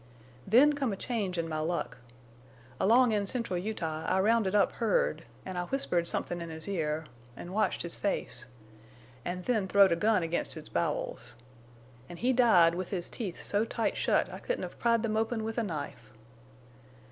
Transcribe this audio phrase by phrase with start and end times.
[0.47, 1.99] "Then come a change in my luck.
[2.79, 7.05] Along in Central Utah I rounded up Hurd, an' I whispered somethin' in his ear,
[7.37, 8.47] an' watched his face,
[9.23, 11.35] an' then throwed a gun against his bowels.
[12.09, 15.43] An' he died with his teeth so tight shut I couldn't have pried them open
[15.43, 16.11] with a knife.